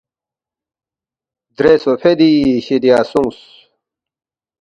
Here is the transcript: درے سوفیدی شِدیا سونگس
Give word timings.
درے 1.55 1.73
سوفیدی 1.83 2.31
شِدیا 2.65 2.99
سونگس 3.09 3.39